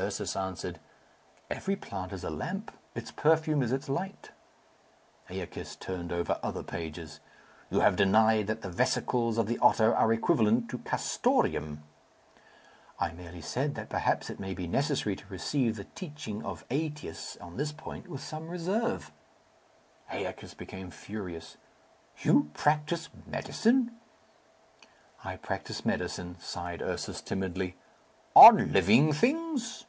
[0.00, 0.78] Ursus answered,
[1.50, 2.70] "Every plant is a lamp.
[2.94, 4.30] Its perfume is its light."
[5.28, 7.18] Æacus turned over other pages.
[7.68, 11.82] "You have denied that the vesicles of the otter are equivalent to castoreum."
[13.00, 17.36] "I merely said that perhaps it may be necessary to receive the teaching of Ætius
[17.42, 19.10] on this point with some reserve."
[20.12, 21.56] Æacus became furious.
[22.20, 23.96] "You practise medicine?"
[25.24, 27.76] "I practise medicine," sighed Ursus timidly.
[28.36, 29.84] "On living things?"